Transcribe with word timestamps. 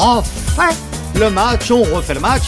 refait 0.00 0.74
le 1.18 1.28
match, 1.28 1.70
on 1.70 1.82
refait 1.82 2.14
le 2.14 2.20
match. 2.20 2.44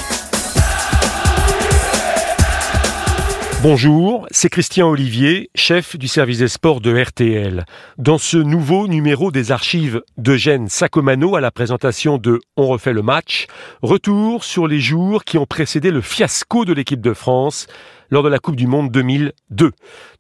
Bonjour, 3.62 4.27
c'est 4.30 4.48
Christian 4.48 4.88
Olivier, 4.88 5.51
chef 5.54 5.96
du 5.96 6.09
service 6.09 6.38
des 6.38 6.49
sports 6.49 6.80
de 6.80 6.99
RTL. 6.99 7.65
Dans 7.99 8.17
ce 8.17 8.38
nouveau 8.38 8.88
numéro 8.88 9.30
des 9.30 9.53
archives 9.53 10.03
d'Eugène 10.17 10.69
Sacomano 10.69 11.37
à 11.37 11.43
la 11.43 11.51
présentation 11.51 12.16
de 12.16 12.41
On 12.57 12.68
refait 12.68 12.95
le 12.95 13.02
match, 13.02 13.46
retour 13.82 14.45
sur 14.45 14.66
les 14.66 14.80
jours 14.80 15.23
qui 15.23 15.37
ont 15.37 15.46
précédé 15.46 15.91
le 15.91 16.00
fiasco 16.00 16.64
de 16.64 16.73
l'équipe 16.73 17.03
de 17.03 17.12
France 17.12 17.66
lors 18.12 18.22
de 18.22 18.29
la 18.29 18.38
Coupe 18.38 18.56
du 18.56 18.66
Monde 18.66 18.90
2002. 18.90 19.70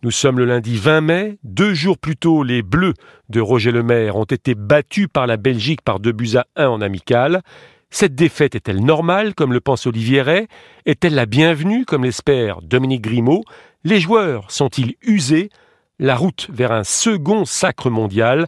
Nous 0.02 0.10
sommes 0.10 0.38
le 0.38 0.46
lundi 0.46 0.78
20 0.78 1.02
mai. 1.02 1.38
Deux 1.44 1.74
jours 1.74 1.98
plus 1.98 2.16
tôt, 2.16 2.42
les 2.42 2.62
Bleus 2.62 2.94
de 3.28 3.38
Roger 3.38 3.70
Lemaire 3.70 4.16
ont 4.16 4.24
été 4.24 4.54
battus 4.54 5.08
par 5.12 5.26
la 5.26 5.36
Belgique 5.36 5.82
par 5.82 6.00
deux 6.00 6.12
buts 6.12 6.36
à 6.36 6.46
un 6.56 6.68
en 6.68 6.80
amical. 6.80 7.42
Cette 7.90 8.14
défaite 8.14 8.54
est-elle 8.54 8.82
normale, 8.82 9.34
comme 9.34 9.52
le 9.52 9.60
pense 9.60 9.86
Olivier 9.86 10.22
Ray? 10.22 10.46
Est-elle 10.86 11.14
la 11.14 11.26
bienvenue, 11.26 11.84
comme 11.84 12.04
l'espère 12.04 12.62
Dominique 12.62 13.02
Grimaud? 13.02 13.42
Les 13.84 14.00
joueurs 14.00 14.50
sont-ils 14.50 14.94
usés? 15.02 15.50
La 15.98 16.16
route 16.16 16.48
vers 16.50 16.72
un 16.72 16.84
second 16.84 17.44
sacre 17.44 17.90
mondial 17.90 18.46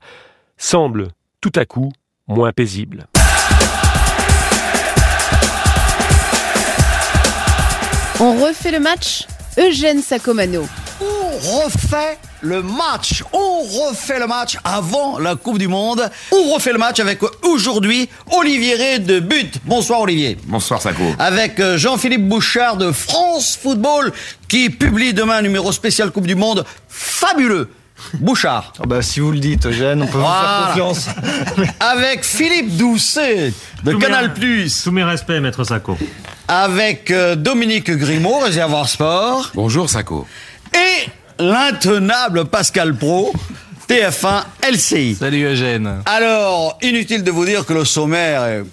semble 0.57 1.09
tout 1.43 1.53
à 1.55 1.67
coup 1.67 1.93
moins 2.29 2.53
paisible. 2.53 3.09
On 8.21 8.43
refait 8.43 8.71
le 8.71 8.81
match? 8.81 9.27
Eugène 9.59 10.03
Sacomano. 10.03 10.67
On 11.01 11.63
refait 11.63 12.19
le 12.41 12.63
match. 12.63 13.23
On 13.33 13.61
refait 13.63 14.19
le 14.19 14.27
match 14.27 14.57
avant 14.65 15.19
la 15.19 15.37
Coupe 15.37 15.59
du 15.59 15.69
Monde. 15.69 16.11
On 16.33 16.55
refait 16.55 16.73
le 16.73 16.79
match 16.79 16.99
avec 16.99 17.21
aujourd'hui 17.43 18.09
Olivier 18.33 18.75
Ré 18.75 18.99
de 18.99 19.21
But. 19.21 19.61
Bonsoir 19.65 20.01
Olivier. 20.01 20.37
Bonsoir 20.45 20.83
Sako. 20.83 21.03
Avec 21.19 21.61
euh, 21.61 21.79
Jean-Philippe 21.79 22.29
Bouchard 22.29 22.77
de 22.77 22.91
France 22.91 23.57
Football 23.61 24.13
qui 24.49 24.71
publie 24.71 25.15
demain 25.15 25.37
un 25.37 25.43
numéro 25.43 25.71
spécial 25.71 26.11
Coupe 26.11 26.27
du 26.27 26.35
Monde 26.35 26.65
fabuleux. 26.89 27.71
Bouchard. 28.15 28.73
Oh 28.81 28.87
bah, 28.87 29.03
si 29.03 29.21
vous 29.21 29.31
le 29.33 29.39
dites, 29.39 29.67
Eugène, 29.67 30.03
on 30.03 30.07
peut 30.07 30.19
Voilà. 30.19 30.69
vous 30.73 30.75
faire 30.75 30.85
confiance. 30.85 31.09
Avec 31.81 32.25
Philippe 32.25 32.77
Doucet 32.77 33.53
de 33.85 33.93
mes- 33.93 33.99
Canal+. 33.99 34.35
Plus. 34.35 34.83
Tous 34.83 34.91
mes 34.91 35.05
respects, 35.05 35.41
maître 35.41 35.65
Sacco. 35.65 35.97
Avec 36.49 37.11
euh, 37.11 37.35
Dominique 37.37 37.91
Grimaud, 37.91 38.41
Réservoir 38.41 38.89
Sport. 38.89 39.51
Bonjour 39.55 39.89
Sako. 39.89 40.27
Et 40.75 41.09
l'intenable 41.39 42.45
Pascal 42.47 42.95
Pro, 42.95 43.33
TF1 43.89 44.43
LCI. 44.71 45.15
Salut 45.15 45.45
Eugène. 45.45 46.03
Alors, 46.07 46.79
inutile 46.83 47.23
de 47.25 47.31
vous 47.31 47.45
dire 47.47 47.65
que 47.65 47.73
le 47.73 47.85
sommaire 47.85 48.45
est 48.45 48.65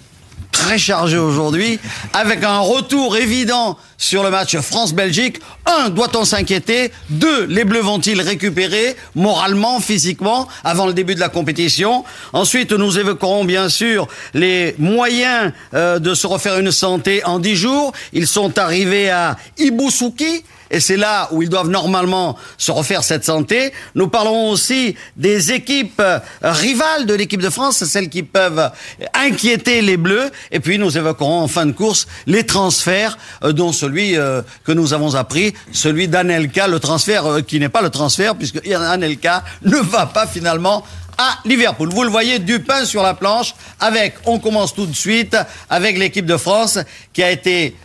très 0.52 0.78
chargé 0.78 1.18
aujourd'hui, 1.18 1.80
avec 2.12 2.44
un 2.44 2.60
retour 2.60 3.16
évident 3.16 3.76
sur 3.98 4.22
le 4.22 4.30
match 4.30 4.56
France-Belgique. 4.56 5.40
Un, 5.66 5.88
doit-on 5.88 6.24
s'inquiéter? 6.24 6.92
Deux, 7.10 7.46
les 7.46 7.64
Bleus 7.64 7.80
vont-ils 7.80 8.20
récupérer 8.20 8.94
moralement, 9.14 9.80
physiquement, 9.80 10.46
avant 10.62 10.86
le 10.86 10.92
début 10.92 11.14
de 11.14 11.20
la 11.20 11.28
compétition? 11.28 12.04
Ensuite, 12.32 12.72
nous 12.72 12.98
évoquerons 12.98 13.44
bien 13.44 13.68
sûr 13.68 14.06
les 14.34 14.74
moyens 14.78 15.52
euh, 15.74 15.98
de 15.98 16.14
se 16.14 16.26
refaire 16.26 16.58
une 16.58 16.72
santé 16.72 17.24
en 17.24 17.38
dix 17.38 17.56
jours. 17.56 17.92
Ils 18.12 18.26
sont 18.26 18.58
arrivés 18.58 19.10
à 19.10 19.36
Ibusuki. 19.58 20.44
Et 20.72 20.80
c'est 20.80 20.96
là 20.96 21.28
où 21.30 21.42
ils 21.42 21.50
doivent 21.50 21.68
normalement 21.68 22.36
se 22.56 22.72
refaire 22.72 23.04
cette 23.04 23.24
santé. 23.24 23.72
Nous 23.94 24.08
parlerons 24.08 24.50
aussi 24.50 24.96
des 25.16 25.52
équipes 25.52 26.00
euh, 26.00 26.18
rivales 26.42 27.04
de 27.06 27.14
l'équipe 27.14 27.42
de 27.42 27.50
France, 27.50 27.84
celles 27.84 28.08
qui 28.08 28.22
peuvent 28.22 28.70
inquiéter 29.14 29.82
les 29.82 29.98
Bleus. 29.98 30.30
Et 30.50 30.60
puis 30.60 30.78
nous 30.78 30.96
évoquerons 30.96 31.42
en 31.42 31.48
fin 31.48 31.66
de 31.66 31.72
course 31.72 32.08
les 32.26 32.46
transferts, 32.46 33.18
euh, 33.44 33.52
dont 33.52 33.70
celui 33.70 34.16
euh, 34.16 34.40
que 34.64 34.72
nous 34.72 34.94
avons 34.94 35.14
appris, 35.14 35.52
celui 35.72 36.08
d'Anelka, 36.08 36.66
le 36.66 36.80
transfert 36.80 37.24
qui 37.46 37.60
n'est 37.60 37.68
pas 37.68 37.82
le 37.82 37.90
transfert, 37.90 38.34
puisque 38.34 38.66
Anelka 38.66 39.44
ne 39.62 39.76
va 39.76 40.06
pas 40.06 40.26
finalement 40.26 40.84
à 41.18 41.38
Liverpool. 41.44 41.90
Vous 41.90 42.02
le 42.02 42.10
voyez, 42.10 42.38
du 42.38 42.60
pain 42.60 42.84
sur 42.84 43.02
la 43.02 43.14
planche 43.14 43.54
avec, 43.80 44.14
on 44.24 44.38
commence 44.38 44.74
tout 44.74 44.86
de 44.86 44.96
suite, 44.96 45.36
avec 45.68 45.98
l'équipe 45.98 46.26
de 46.26 46.36
France 46.36 46.78
qui 47.12 47.22
a 47.22 47.30
été, 47.30 47.76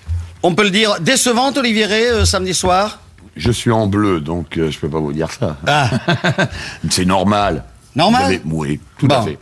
on 0.43 0.53
peut 0.55 0.63
le 0.63 0.69
dire, 0.69 0.99
décevante, 0.99 1.57
Olivier 1.57 1.85
Rey, 1.85 2.07
euh, 2.07 2.25
samedi 2.25 2.53
soir. 2.53 2.99
Je 3.35 3.51
suis 3.51 3.71
en 3.71 3.87
bleu, 3.87 4.19
donc 4.19 4.57
euh, 4.57 4.71
je 4.71 4.79
peux 4.79 4.89
pas 4.89 4.99
vous 4.99 5.13
dire 5.13 5.31
ça. 5.31 5.57
Ah. 5.67 5.89
C'est 6.89 7.05
normal. 7.05 7.63
Normal 7.95 8.21
Vous 8.21 8.27
avez- 8.27 8.41
Oui, 8.45 8.79
tout 8.97 9.07
à 9.11 9.21
fait. 9.23 9.37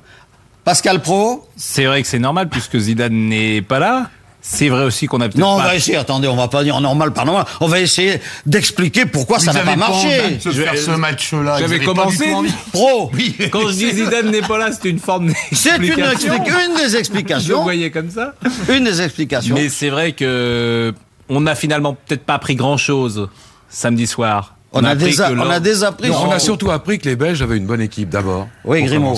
Pascal 0.63 1.01
Pro 1.01 1.47
C'est 1.55 1.85
vrai 1.85 2.01
que 2.01 2.07
c'est 2.07 2.17
normal 2.19 2.49
puisque 2.49 2.77
Zidane 2.79 3.13
n'est 3.13 3.61
pas 3.61 3.77
là. 3.79 4.09
C'est 4.47 4.69
vrai 4.69 4.83
aussi 4.83 5.07
qu'on 5.07 5.21
a 5.21 5.23
peut-être 5.27 5.39
Non, 5.39 5.55
on 5.55 5.57
pas... 5.57 5.63
va 5.67 5.75
essayer, 5.75 5.97
attendez, 5.97 6.27
on 6.27 6.35
va 6.35 6.47
pas 6.47 6.63
dire 6.63 6.79
normal 6.79 7.11
par 7.13 7.25
normal, 7.25 7.45
on 7.61 7.67
va 7.67 7.79
essayer 7.79 8.19
d'expliquer 8.45 9.05
pourquoi 9.07 9.39
ça 9.39 9.51
n'a 9.53 9.61
pas 9.61 9.75
marché. 9.75 10.37
de 10.43 10.51
faire 10.51 10.77
ce 10.77 10.91
match-là. 10.91 11.57
J'avais 11.59 11.79
Vous 11.79 11.85
commencé, 11.85 12.25
du 12.25 12.31
tout 12.31 12.37
envie. 12.37 12.53
Pro, 12.71 13.09
Oui. 13.13 13.35
Quand 13.51 13.67
je 13.69 13.73
dis 13.73 13.91
Zidane 13.91 14.29
n'est 14.29 14.41
pas 14.41 14.59
là, 14.59 14.69
c'est 14.71 14.87
une 14.87 14.99
forme 14.99 15.33
c'est 15.51 15.77
une, 15.77 15.83
une 15.85 16.77
des 16.77 16.95
explications. 16.95 17.63
voyais 17.63 17.89
comme 17.89 18.11
ça. 18.11 18.35
Une 18.69 18.83
des 18.83 19.01
explications. 19.01 19.55
Mais 19.55 19.69
c'est 19.69 19.89
vrai 19.89 20.11
que 20.11 20.93
on 21.27 21.41
n'a 21.41 21.55
finalement 21.55 21.93
peut-être 22.05 22.23
pas 22.23 22.35
appris 22.35 22.55
grand-chose 22.55 23.27
samedi 23.67 24.05
soir. 24.05 24.55
on, 24.73 24.83
a 24.83 24.95
que 24.95 25.41
on 25.41 25.49
a 25.49 25.59
déjà 25.59 25.87
appris. 25.87 26.09
Non, 26.09 26.27
on 26.27 26.31
a 26.31 26.39
surtout 26.39 26.69
appris 26.69 26.99
que 26.99 27.09
les 27.09 27.15
Belges 27.15 27.41
avaient 27.41 27.57
une 27.57 27.65
bonne 27.65 27.81
équipe 27.81 28.09
d'abord. 28.09 28.47
Oui, 28.63 28.83
Grimaud. 28.83 29.15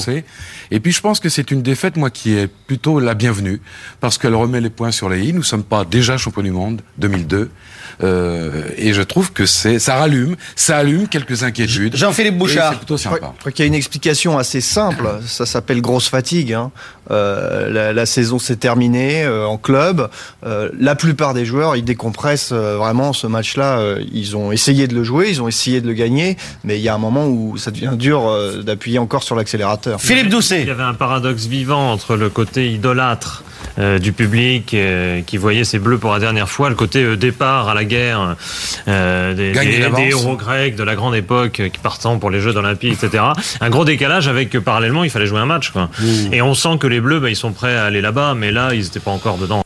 Et 0.72 0.80
puis 0.80 0.92
je 0.92 1.02
pense 1.02 1.20
que 1.20 1.30
c'est 1.30 1.52
une 1.52 1.62
défaite, 1.62 1.98
moi, 1.98 2.10
qui 2.10 2.36
est 2.38 2.48
plutôt 2.48 3.00
la 3.00 3.14
bienvenue, 3.14 3.62
parce 4.00 4.18
qu'elle 4.18 4.36
remet 4.36 4.62
les 4.62 4.70
points 4.70 4.92
sur 4.92 5.10
les 5.10 5.22
i. 5.28 5.34
Nous 5.34 5.44
sommes 5.44 5.64
pas 5.64 5.86
déjà 5.86 6.18
champions 6.18 6.42
du 6.44 6.52
monde 6.52 6.82
2002, 6.98 7.50
euh, 8.04 8.64
et 8.78 8.94
je 8.94 9.02
trouve 9.02 9.32
que 9.34 9.46
c'est 9.46 9.80
ça 9.80 9.96
rallume, 9.96 10.36
ça 10.56 10.78
allume 10.78 11.08
quelques 11.08 11.44
inquiétudes. 11.44 11.96
Jean-Philippe 11.96 12.38
Bouchard. 12.38 12.72
C'est 12.74 12.78
plutôt 12.80 12.98
Je 12.98 13.04
crois, 13.06 13.18
sympa. 13.18 13.34
je 13.36 13.40
crois 13.40 13.52
qu'il 13.52 13.64
y 13.64 13.66
a 13.66 13.68
une 13.68 13.74
explication 13.76 14.38
assez 14.38 14.62
simple. 14.62 15.08
Ça 15.26 15.46
s'appelle 15.46 15.82
grosse 15.82 16.10
fatigue. 16.10 16.54
hein. 16.54 16.72
Euh, 17.10 17.70
la, 17.72 17.94
la 17.94 18.06
saison 18.06 18.38
s'est 18.38 18.58
terminée 18.58 19.24
euh, 19.24 19.46
en 19.48 19.58
club. 19.58 20.10
Euh, 20.46 20.70
la 20.78 20.94
plupart 20.96 21.34
des 21.34 21.46
joueurs, 21.46 21.78
ils 21.78 21.84
décompressent 21.86 22.50
euh, 22.52 22.76
vraiment 22.78 23.14
ce 23.14 23.28
match-là. 23.28 23.80
Euh, 23.80 24.04
ils 24.12 24.36
ont 24.36 24.52
essayé 24.52 24.88
de 24.88 24.94
le 24.94 25.04
jouer, 25.06 25.30
ils 25.30 25.42
ont 25.42 25.48
essayé 25.48 25.80
de 25.80 25.88
le 25.88 25.94
gagner, 25.94 26.36
mais 26.66 26.78
il 26.78 26.82
y 26.84 26.90
a 26.90 26.94
un 26.94 26.98
moment 26.98 27.26
où 27.28 27.58
ça 27.58 27.72
devient 27.72 27.94
dur 27.98 28.28
euh, 28.28 28.62
d'appuyer 28.62 29.00
encore 29.00 29.24
sur 29.24 29.36
l'accélérateur. 29.38 30.02
Philippe 30.02 30.28
Il 30.62 30.68
y 30.68 30.72
avait 30.72 30.84
un 30.84 30.94
paradoxe 30.94 31.45
vivant 31.45 31.91
entre 31.91 32.16
le 32.16 32.29
côté 32.29 32.72
idolâtre 32.72 33.44
euh, 33.79 34.00
du 34.00 34.12
public 34.12 34.73
euh, 34.73 35.22
qui 35.22 35.38
voyait 35.38 35.63
ses 35.63 35.78
bleus 35.78 36.00
pour 36.00 36.12
la 36.12 36.19
dernière 36.19 36.50
fois, 36.50 36.69
le 36.69 36.75
côté 36.75 37.03
euh, 37.03 37.16
départ 37.16 37.69
à 37.69 37.75
la 37.75 37.85
guerre 37.85 38.35
des, 38.88 39.53
héros 40.09 40.35
grecs 40.35 40.75
de 40.75 40.84
la 40.84 40.95
grande 40.95 41.16
époque 41.16 41.62
qui 41.72 41.79
partant 41.79 42.18
pour 42.18 42.31
les 42.31 42.40
Jeux 42.40 42.56
olympiques, 42.56 42.97
etc. 43.03 43.23
Un 43.62 43.69
gros 43.69 43.85
décalage 43.85 44.28
avec 44.28 44.50
que 44.50 44.57
parallèlement 44.57 45.03
il 45.03 45.12
fallait 45.12 45.28
jouer 45.28 45.40
un 45.40 45.45
match. 45.45 45.69
Quoi. 45.69 45.90
Et 46.31 46.41
on 46.41 46.56
sent 46.56 46.78
que 46.79 46.88
les 46.88 47.00
bleus, 47.00 47.19
bah, 47.19 47.29
ils 47.29 47.35
sont 47.35 47.51
prêts 47.51 47.75
à 47.75 47.85
aller 47.85 48.01
là-bas, 48.01 48.34
mais 48.35 48.51
là 48.51 48.74
ils 48.74 48.84
n'étaient 48.84 49.00
pas 49.00 49.12
encore 49.12 49.38
dedans. 49.38 49.63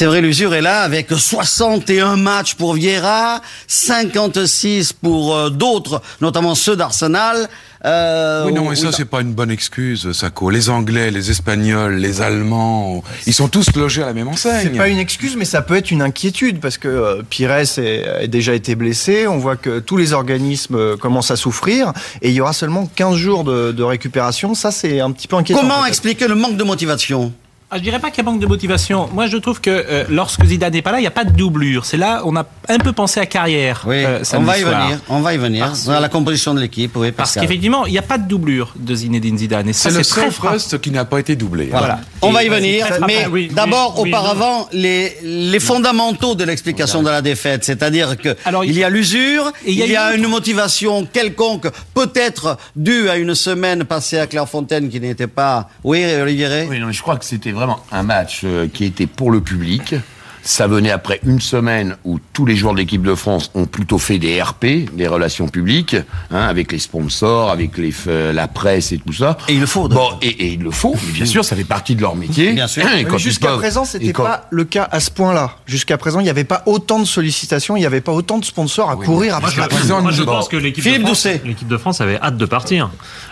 C'est 0.00 0.06
vrai, 0.06 0.22
l'usure 0.22 0.54
est 0.54 0.62
là 0.62 0.80
avec 0.80 1.08
61 1.10 2.16
matchs 2.16 2.54
pour 2.54 2.72
Vieira, 2.72 3.42
56 3.66 4.94
pour 4.94 5.36
euh, 5.36 5.50
d'autres, 5.50 6.00
notamment 6.22 6.54
ceux 6.54 6.74
d'Arsenal. 6.74 7.50
Euh, 7.84 8.44
Oui, 8.46 8.54
non, 8.54 8.66
mais 8.70 8.76
ça, 8.76 8.92
c'est 8.92 9.04
pas 9.04 9.20
une 9.20 9.34
bonne 9.34 9.50
excuse, 9.50 10.10
Sako. 10.12 10.48
Les 10.48 10.70
Anglais, 10.70 11.10
les 11.10 11.30
Espagnols, 11.30 11.96
les 11.96 12.22
Allemands, 12.22 13.04
ils 13.26 13.34
sont 13.34 13.48
tous 13.48 13.74
logés 13.76 14.02
à 14.02 14.06
la 14.06 14.14
même 14.14 14.28
enseigne. 14.28 14.70
C'est 14.72 14.78
pas 14.78 14.88
une 14.88 14.96
excuse, 14.96 15.36
mais 15.36 15.44
ça 15.44 15.60
peut 15.60 15.76
être 15.76 15.90
une 15.90 16.00
inquiétude 16.00 16.60
parce 16.60 16.78
que 16.78 16.88
euh, 16.88 17.22
Pires 17.28 17.52
est- 17.52 18.08
a 18.08 18.26
déjà 18.26 18.54
été 18.54 18.76
blessé. 18.76 19.26
On 19.26 19.36
voit 19.36 19.56
que 19.56 19.80
tous 19.80 19.98
les 19.98 20.14
organismes 20.14 20.76
euh, 20.76 20.96
commencent 20.96 21.30
à 21.30 21.36
souffrir 21.36 21.92
et 22.22 22.30
il 22.30 22.34
y 22.34 22.40
aura 22.40 22.54
seulement 22.54 22.86
15 22.96 23.16
jours 23.16 23.44
de, 23.44 23.70
de 23.72 23.82
récupération. 23.82 24.54
Ça, 24.54 24.70
c'est 24.70 25.00
un 25.00 25.10
petit 25.10 25.28
peu 25.28 25.36
inquiétant. 25.36 25.60
Comment 25.60 25.84
expliquer 25.84 26.26
le 26.26 26.36
manque 26.36 26.56
de 26.56 26.64
motivation? 26.64 27.34
Ah, 27.72 27.78
je 27.78 27.82
dirais 27.84 28.00
pas 28.00 28.10
qu'il 28.10 28.24
y 28.24 28.26
a 28.26 28.30
manque 28.30 28.40
de 28.40 28.46
motivation. 28.48 29.08
Moi, 29.12 29.28
je 29.28 29.36
trouve 29.36 29.60
que 29.60 29.70
euh, 29.70 30.04
lorsque 30.08 30.44
Zidane 30.44 30.72
n'est 30.72 30.82
pas 30.82 30.90
là, 30.90 30.98
il 30.98 31.02
n'y 31.02 31.06
a 31.06 31.12
pas 31.12 31.22
de 31.22 31.30
doublure. 31.30 31.84
C'est 31.84 31.96
là, 31.96 32.22
on 32.24 32.34
a 32.34 32.44
un 32.68 32.78
peu 32.78 32.90
pensé 32.92 33.20
à 33.20 33.26
carrière. 33.26 33.84
Oui, 33.86 34.02
euh, 34.04 34.24
on 34.34 34.40
va 34.40 34.58
y 34.58 34.62
soir. 34.62 34.82
venir. 34.86 34.98
On 35.08 35.20
va 35.20 35.34
y 35.34 35.38
venir. 35.38 35.66
Parce 35.66 35.84
Dans 35.84 36.00
la 36.00 36.08
composition 36.08 36.52
de 36.52 36.60
l'équipe, 36.60 36.96
oui, 36.96 37.12
Parce 37.12 37.34
qu'effectivement, 37.36 37.86
il 37.86 37.92
n'y 37.92 37.98
a 37.98 38.02
pas 38.02 38.18
de 38.18 38.26
doublure 38.26 38.74
de 38.74 38.92
Zinedine 38.92 39.38
Zidane. 39.38 39.68
Et 39.68 39.72
ça, 39.72 39.88
C'est 39.90 39.98
le 39.98 40.02
seul 40.02 40.32
poste 40.32 40.80
qui 40.80 40.90
n'a 40.90 41.04
pas 41.04 41.20
été 41.20 41.36
doublé. 41.36 41.66
Voilà. 41.70 42.00
Et- 42.02 42.26
On 42.26 42.32
va 42.32 42.42
y 42.42 42.48
venir, 42.48 42.88
mais. 43.06 43.26
Oui, 43.30 43.48
d'abord, 43.54 43.94
oui, 43.98 44.02
oui, 44.02 44.08
auparavant, 44.08 44.68
les, 44.72 45.16
les 45.22 45.60
fondamentaux 45.60 46.34
de 46.34 46.42
l'explication 46.42 47.04
de 47.04 47.10
la 47.10 47.22
défaite, 47.22 47.62
c'est-à-dire 47.62 48.16
que 48.16 48.36
Alors, 48.44 48.64
il 48.64 48.76
y 48.76 48.82
a 48.82 48.90
l'usure, 48.90 49.52
il 49.64 49.74
y 49.74 49.96
a, 49.96 50.14
une 50.14 50.20
une 50.24 50.28
motivation 50.28 51.06
quelconque, 51.06 51.68
peut-être 51.94 52.58
due 52.74 53.08
à 53.08 53.16
une 53.16 53.34
semaine 53.34 53.84
passée 53.84 54.18
à 54.18 54.26
Clairefontaine 54.26 54.88
qui 54.88 55.00
n'était 55.00 55.28
pas. 55.28 55.70
Oui, 55.84 56.04
Olivier 56.20 56.66
Oui, 56.68 56.78
non, 56.80 56.88
mais 56.88 56.92
je 56.92 57.00
crois 57.00 57.16
que 57.16 57.24
c'était 57.24 57.52
vraiment 57.60 57.84
un 57.92 58.02
match 58.02 58.40
euh, 58.44 58.68
qui 58.72 58.84
était 58.84 59.06
pour 59.06 59.30
le 59.30 59.42
public. 59.42 59.94
Ça 60.42 60.66
venait 60.66 60.90
après 60.90 61.20
une 61.24 61.40
semaine 61.40 61.96
où 62.04 62.18
tous 62.32 62.46
les 62.46 62.56
joueurs 62.56 62.72
de 62.74 62.78
l'équipe 62.78 63.02
de 63.02 63.14
France 63.14 63.50
ont 63.54 63.66
plutôt 63.66 63.98
fait 63.98 64.18
des 64.18 64.40
RP, 64.40 64.64
des 64.94 65.06
relations 65.06 65.48
publiques, 65.48 65.96
hein, 66.30 66.40
avec 66.40 66.72
les 66.72 66.78
sponsors, 66.78 67.50
avec 67.50 67.76
les, 67.76 67.92
euh, 68.06 68.32
la 68.32 68.48
presse 68.48 68.92
et 68.92 68.98
tout 68.98 69.12
ça. 69.12 69.36
Et 69.48 69.54
il 69.54 69.60
le 69.60 69.66
faut. 69.66 69.88
Bon, 69.88 70.08
et, 70.22 70.28
et 70.28 70.46
il 70.54 70.62
le 70.62 70.70
faut, 70.70 70.94
mais 71.06 71.12
bien 71.12 71.26
sûr, 71.26 71.44
ça 71.44 71.56
fait 71.56 71.64
partie 71.64 71.94
de 71.94 72.00
leur 72.00 72.16
métier. 72.16 72.52
Bien 72.52 72.66
sûr. 72.68 72.84
Jusqu'à 73.18 73.56
présent, 73.56 73.84
c'était 73.84 74.12
quand- 74.12 74.24
pas 74.24 74.46
le 74.50 74.64
cas 74.64 74.88
à 74.90 75.00
ce 75.00 75.10
point-là. 75.10 75.56
Jusqu'à 75.66 75.98
présent, 75.98 76.20
il 76.20 76.24
n'y 76.24 76.30
avait 76.30 76.44
pas 76.44 76.62
autant 76.66 76.98
de 76.98 77.04
sollicitations, 77.04 77.76
il 77.76 77.80
n'y 77.80 77.86
avait 77.86 78.00
pas 78.00 78.12
autant 78.12 78.38
de 78.38 78.44
sponsors 78.44 78.90
à 78.90 78.96
courir 78.96 79.32
Moi, 79.32 79.36
après 79.38 79.50
je, 79.52 79.60
la 79.60 79.68
président 79.68 80.00
moi, 80.00 80.10
je 80.10 80.22
pense 80.22 80.48
que 80.48 80.56
l'équipe 80.56 80.82
de, 80.84 80.88
Philippe 80.90 81.02
France, 81.06 81.24
Doucet. 81.24 81.42
l'équipe 81.44 81.68
de 81.68 81.76
France 81.76 82.00
avait 82.00 82.18
hâte 82.20 82.36
de 82.36 82.46
partir. 82.46 82.90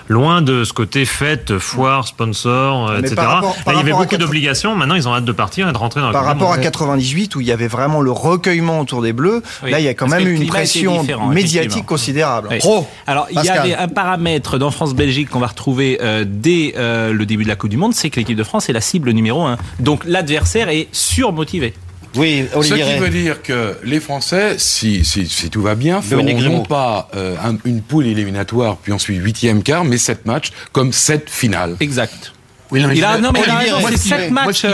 Loin 0.08 0.40
de 0.43 0.64
ce 0.64 0.72
côté 0.72 1.05
fête, 1.05 1.58
foire, 1.58 2.06
sponsor, 2.06 2.88
euh, 2.88 2.99
Mais 3.02 3.08
etc. 3.08 3.16
rapport- 3.26 3.56
Là, 3.66 3.72
il 3.72 3.76
y 3.76 3.81
avait 3.81 3.93
beaucoup 3.93 4.16
d'obligations. 4.16 4.75
Maintenant, 4.75 4.94
ils 4.94 5.06
ont 5.08 5.14
hâte 5.14 5.25
de 5.25 5.32
partir 5.32 5.69
et 5.69 5.72
de 5.72 5.76
rentrer 5.78 6.00
dans 6.00 6.06
la 6.06 6.12
Par 6.12 6.25
rapport 6.25 6.52
à 6.52 6.56
Monde. 6.56 6.64
98 6.98 7.36
où 7.36 7.40
il 7.40 7.46
y 7.46 7.52
avait 7.52 7.68
vraiment 7.68 8.00
le 8.00 8.10
recueillement 8.10 8.80
autour 8.80 9.02
des 9.02 9.12
Bleus, 9.12 9.42
Oui, 9.62 9.70
là 9.70 9.80
il 9.80 9.84
y 9.84 9.88
a 9.88 9.94
quand 9.94 10.08
parce 10.08 10.22
même 10.22 10.32
une 10.32 10.46
pression 10.46 11.04
médiatique 11.30 11.86
considérable. 11.86 12.48
Oui. 12.50 12.58
Pro. 12.58 12.86
Alors, 13.06 13.26
il 13.30 13.42
y 13.42 13.48
avait 13.48 13.74
un 13.74 13.88
paramètre 13.88 14.58
dans 14.58 14.70
France-Belgique 14.70 15.30
qu'on 15.30 15.40
va 15.40 15.46
retrouver 15.48 15.98
euh, 16.02 16.24
dès 16.26 16.74
euh, 16.76 17.12
le 17.12 17.26
début 17.26 17.44
de 17.44 17.48
la 17.48 17.56
Coupe 17.56 17.70
du 17.70 17.76
Monde, 17.76 17.94
c'est 17.94 18.10
que 18.10 18.16
l'équipe 18.20 18.36
de 18.36 18.44
France 18.44 18.68
est 18.68 18.72
la 18.72 18.80
cible 18.80 19.10
numéro 19.12 19.42
un. 19.42 19.56
Donc 19.80 20.02
l'adversaire 20.04 20.68
est 20.68 20.88
surmotivé. 20.92 21.74
Oui, 22.16 22.46
Ce 22.62 22.74
qui 22.74 22.98
veut 22.98 23.10
dire 23.10 23.42
que 23.42 23.76
les 23.84 24.00
Français, 24.00 24.54
si, 24.58 25.04
si, 25.04 25.26
si 25.28 25.50
tout 25.50 25.60
va 25.62 25.74
bien, 25.74 26.00
feront 26.00 26.22
non 26.40 26.62
pas 26.62 27.08
euh, 27.14 27.36
un- 27.44 27.56
une 27.66 27.82
poule 27.82 28.06
éliminatoire, 28.06 28.76
puis 28.78 28.92
ensuite 28.92 29.18
huitième 29.22 29.62
quart, 29.62 29.84
mais 29.84 29.98
sept 29.98 30.24
matchs, 30.26 30.50
comme 30.72 30.92
sept 30.92 31.28
finales. 31.28 31.76
Exact. 31.80 32.32
Oui, 32.70 32.80
non, 32.80 32.88
mais 32.88 32.96
Il 32.96 33.04
a, 33.04 33.18
non, 33.18 33.30
mais 33.32 33.40
il 33.46 33.50
a 33.50 33.56
raison, 33.56 33.76
c'est 33.90 33.96
sept 33.98 34.30
matchs. 34.30 34.64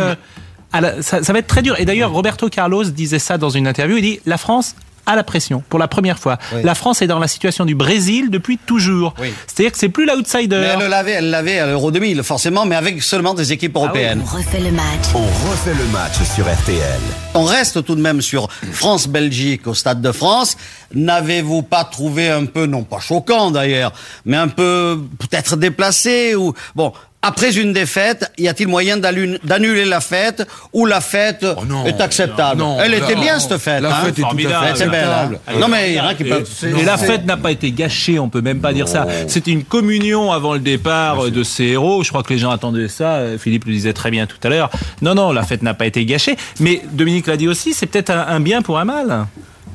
À 0.75 0.81
la- 0.83 1.03
ça, 1.03 1.23
ça 1.23 1.33
va 1.33 1.39
être 1.39 1.47
très 1.47 1.63
dur. 1.63 1.79
Et 1.81 1.85
d'ailleurs, 1.87 2.11
Roberto 2.13 2.49
Carlos 2.51 2.85
disait 2.85 3.19
ça 3.19 3.39
dans 3.39 3.51
une 3.51 3.67
interview. 3.67 3.97
Il 3.97 4.03
dit 4.03 4.21
la 4.27 4.37
France 4.37 4.75
a 5.07 5.17
la 5.17 5.23
pression 5.23 5.63
pour 5.69 5.79
la 5.79 5.87
première 5.87 6.19
fois. 6.19 6.39
Oui. 6.55 6.63
La 6.65 6.75
France 6.75 7.03
est 7.03 7.07
dans 7.07 7.19
la 7.19 7.29
situation 7.29 7.67
du 7.67 7.75
Brésil 7.75 8.31
depuis 8.31 8.57
toujours. 8.57 9.13
Oui. 9.21 9.35
C'est-à-dire 9.47 9.73
que 9.73 9.77
c'est 9.79 9.91
plus 9.91 10.07
l'outsider. 10.07 10.57
Mais 10.57 10.83
elle 10.83 10.89
l'avait, 10.89 11.11
elle 11.13 11.29
l'avait 11.29 11.59
à 11.59 11.67
l'Euro 11.67 11.91
2000, 11.91 12.23
forcément, 12.23 12.65
mais 12.65 12.75
avec 12.75 13.03
seulement 13.03 13.35
des 13.35 13.53
équipes 13.53 13.77
européennes. 13.77 14.23
On 14.25 14.37
refait 14.37 14.61
le 14.61 14.71
match. 14.71 15.05
On 15.15 15.19
refait 15.51 15.75
le 15.75 15.85
match 15.93 16.15
sur 16.35 16.47
RTL. 16.51 17.01
On 17.35 17.45
reste 17.45 17.85
tout 17.85 17.95
de 17.97 18.01
même 18.01 18.23
sur 18.23 18.49
France-Belgique 18.73 19.67
au 19.67 19.75
Stade 19.75 20.01
de 20.01 20.11
France. 20.13 20.57
N'avez-vous 20.95 21.63
pas 21.63 21.85
trouvé 21.85 22.31
un 22.31 22.47
peu, 22.47 22.65
non 22.67 22.83
pas 22.83 23.01
choquant 23.01 23.51
d'ailleurs, 23.51 23.93
mais 24.25 24.37
un 24.39 24.49
peu 24.49 24.99
peut-être 25.19 25.57
déplacé 25.57 26.35
ou 26.35 26.55
bon. 26.75 26.93
Après 27.27 27.57
une 27.57 27.73
défaite, 27.73 28.31
y 28.39 28.49
a-t-il 28.49 28.69
moyen 28.69 28.99
d'annuler 28.99 29.85
la 29.85 30.01
fête 30.01 30.47
ou 30.73 30.85
la 30.87 31.01
fête 31.01 31.45
Oh 31.57 31.65
non, 31.67 31.87
est 31.87 32.01
acceptable 32.01 32.61
non, 32.61 32.79
Elle 32.81 32.95
était 32.95 33.17
bien 33.17 33.39
cette 33.41 33.59
fête. 33.59 33.81
la 33.83 33.97
hein 33.97 34.05
fête 34.05 34.19
est 34.19 34.21
tout 34.21 34.27
à 34.27 34.29
Formidable. 34.29 34.67
fait 34.67 34.77
C'est 34.77 34.91
belle. 34.91 35.09
hein. 35.09 35.31
Non 35.59 35.69
mais 35.69 35.91
il 35.93 35.95
y 35.97 36.01
en 36.01 36.07
a 36.07 36.15
qui 36.15 36.25
peuvent. 36.25 36.49
Et, 36.63 36.81
et 36.81 36.85
la 36.85 36.99
fête 36.99 37.25
n'a 37.25 37.37
pas 37.37 37.51
été 37.51 37.73
gâchée, 37.73 38.19
on 38.19 38.29
peut 38.29 38.43
même 38.43 38.61
pas 38.61 38.73
dire 38.73 38.89
ça. 38.89 39.07
C'était 39.27 39.53
une 39.53 39.65
communion 39.65 40.33
avant 40.33 40.53
le 40.53 40.61
départ 40.61 41.31
de 41.31 41.43
ces 41.43 41.65
héros. 41.65 42.05
Je 42.05 42.11
crois 42.11 42.23
que 42.23 42.33
les 42.33 42.39
gens 42.39 42.51
attendaient 42.51 42.89
ça. 42.89 43.15
euh, 43.15 43.39
Philippe 43.39 43.65
le 43.65 43.73
disait 43.73 43.93
très 43.95 44.11
bien 44.11 44.27
tout 44.27 44.37
à 44.45 44.49
l'heure. 44.51 44.71
Non, 45.03 45.15
non, 45.15 45.33
la 45.33 45.43
fête 45.45 45.63
n'a 45.63 45.75
pas 45.75 45.87
été 45.87 46.05
gâchée. 46.05 46.37
Mais 46.61 46.83
Dominique 46.93 47.27
l'a 47.27 47.37
dit 47.37 47.49
aussi, 47.49 47.73
c'est 47.73 47.87
peut-être 47.87 48.11
un, 48.11 48.27
un 48.29 48.41
bien 48.41 48.61
pour 48.63 48.79
un 48.79 48.85
mal. 48.85 49.27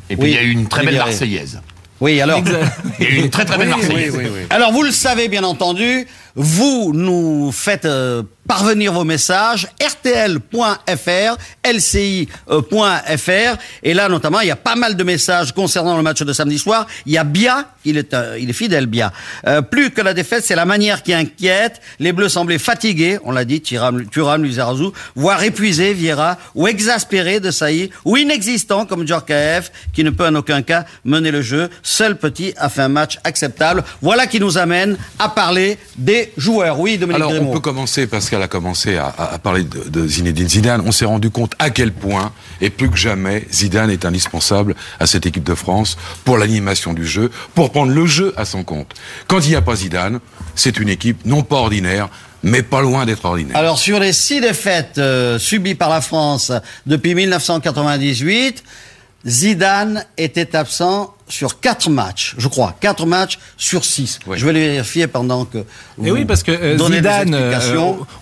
Et 0.09 0.15
puis 0.15 0.25
Oui, 0.25 0.29
il 0.31 0.35
y 0.35 0.37
a 0.37 0.43
eu 0.43 0.51
une 0.51 0.67
très 0.67 0.83
belle. 0.85 0.95
Marseillaise. 0.97 1.61
Oui, 2.01 2.21
alors. 2.21 2.41
Il 2.99 3.05
y 3.05 3.07
a 3.07 3.11
eu 3.11 3.15
une 3.17 3.29
très 3.29 3.43
très 3.45 3.57
belle 3.57 3.67
Marseillaise. 3.69 4.17
Alors 4.49 4.71
vous 4.71 4.83
le 4.83 4.91
savez 4.91 5.27
bien 5.27 5.43
entendu, 5.43 6.07
vous 6.35 6.91
nous 6.93 7.51
faites 7.51 7.85
euh, 7.85 8.23
parvenir 8.49 8.93
vos 8.93 9.03
messages 9.03 9.67
rtl.fr, 9.79 11.37
lci.fr 11.71 13.57
et 13.83 13.93
là 13.93 14.09
notamment 14.09 14.39
il 14.39 14.47
y 14.47 14.51
a 14.51 14.55
pas 14.55 14.75
mal 14.75 14.95
de 14.95 15.03
messages 15.03 15.53
concernant 15.53 15.95
le 15.95 16.01
match 16.01 16.23
de 16.23 16.33
samedi 16.33 16.57
soir. 16.57 16.87
Il 17.05 17.13
y 17.13 17.19
a 17.19 17.23
Bia, 17.23 17.69
il 17.85 17.97
est 17.97 18.13
euh, 18.15 18.37
il 18.39 18.49
est 18.49 18.53
fidèle 18.53 18.87
Bia. 18.87 19.13
Euh, 19.47 19.61
plus 19.61 19.91
que 19.91 20.01
la 20.01 20.15
défaite, 20.15 20.43
c'est 20.43 20.55
la 20.55 20.65
manière 20.65 21.03
qui 21.03 21.13
inquiète. 21.13 21.79
Les 21.99 22.11
Bleus 22.11 22.29
semblaient 22.29 22.57
fatigués, 22.57 23.19
on 23.23 23.31
l'a 23.31 23.45
dit, 23.45 23.61
Thuram, 23.61 24.07
Thuram, 24.07 24.47
voire 25.15 25.43
épuisés, 25.43 25.93
Vieira, 25.93 26.37
ou 26.55 26.67
exaspérés 26.67 27.39
de 27.39 27.51
Saï, 27.51 27.91
ou 28.03 28.17
inexistants 28.17 28.85
comme 28.85 29.05
Djorkaeff, 29.05 29.71
qui 29.93 30.03
ne 30.03 30.09
peut 30.09 30.25
en 30.25 30.33
aucun 30.35 30.63
cas 30.63 30.85
mener 31.05 31.29
le 31.29 31.43
jeu. 31.43 31.69
Seul 31.83 32.17
petit 32.17 32.53
a 32.57 32.69
fait 32.69 32.81
un 32.81 32.89
match 32.89 33.19
acceptable. 33.23 33.83
Voilà 34.01 34.25
qui 34.25 34.39
nous 34.39 34.57
amène 34.57 34.97
à 35.19 35.29
parler 35.29 35.77
des 35.97 36.18
joueurs. 36.37 36.79
Oui, 36.79 36.97
Dominique 36.97 37.17
Alors, 37.21 37.31
Grimaud. 37.31 37.49
on 37.49 37.53
peut 37.53 37.59
commencer, 37.59 38.07
Pascal 38.07 38.41
a 38.41 38.47
commencé 38.47 38.97
à, 38.97 39.07
à- 39.07 39.33
à 39.33 39.39
parler 39.39 39.63
de, 39.63 39.89
de 39.89 40.07
Zinedine 40.07 40.47
Zidane. 40.49 40.81
On 40.85 40.91
s'est 40.91 41.05
rendu 41.05 41.29
compte 41.29 41.53
à 41.59 41.69
quel 41.69 41.91
point, 41.91 42.31
et 42.61 42.69
plus 42.69 42.89
que 42.89 42.97
jamais, 42.97 43.45
Zidane 43.51 43.89
est 43.91 44.05
indispensable 44.05 44.75
à 44.99 45.07
cette 45.07 45.25
équipe 45.25 45.43
de 45.43 45.55
France 45.55 45.97
pour 46.25 46.37
l'animation 46.37 46.93
du 46.93 47.05
jeu, 47.05 47.31
pour 47.55 47.71
prendre 47.71 47.91
le 47.91 48.05
jeu 48.05 48.33
à 48.37 48.45
son 48.45 48.63
compte. 48.63 48.93
Quand 49.27 49.39
il 49.45 49.49
n'y 49.49 49.55
a 49.55 49.61
pas 49.61 49.75
Zidane, 49.75 50.19
c'est 50.55 50.79
une 50.79 50.89
équipe 50.89 51.25
non 51.25 51.43
pas 51.43 51.57
ordinaire, 51.57 52.09
mais 52.43 52.61
pas 52.63 52.81
loin 52.81 53.05
d'être 53.05 53.25
ordinaire. 53.25 53.57
Alors 53.57 53.77
sur 53.79 53.99
les 53.99 54.13
six 54.13 54.39
défaites 54.41 54.97
euh, 54.97 55.37
subies 55.39 55.75
par 55.75 55.89
la 55.89 55.99
France 56.01 56.51
depuis 56.85 57.13
1998, 57.15 58.63
Zidane 59.25 60.05
était 60.17 60.55
absent 60.55 61.13
sur 61.29 61.59
quatre 61.59 61.89
matchs, 61.89 62.35
je 62.37 62.47
crois, 62.47 62.75
quatre 62.79 63.05
matchs 63.05 63.39
sur 63.57 63.85
six. 63.85 64.19
Oui. 64.27 64.37
Je 64.37 64.45
vais 64.45 64.53
les 64.53 64.67
vérifier 64.71 65.07
pendant 65.07 65.45
que 65.45 65.59
vous 65.97 66.07
Et 66.07 66.11
oui, 66.11 66.25
parce 66.25 66.43
que 66.43 66.51
euh, 66.51 66.77
Zidane, 66.77 67.33
euh, 67.33 67.59